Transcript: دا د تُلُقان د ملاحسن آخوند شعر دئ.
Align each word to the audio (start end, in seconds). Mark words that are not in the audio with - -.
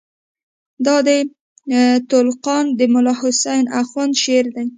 دا 0.85 0.95
د 1.07 1.09
تُلُقان 2.09 2.65
د 2.79 2.81
ملاحسن 2.93 3.63
آخوند 3.81 4.13
شعر 4.23 4.45
دئ. 4.55 4.65